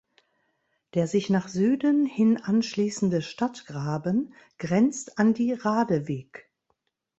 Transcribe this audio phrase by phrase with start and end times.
[0.95, 6.49] Der sich nach Süden hin anschließende Stadtgraben grenzt an die Radewig.